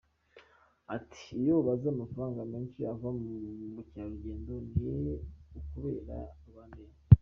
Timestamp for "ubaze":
1.61-1.85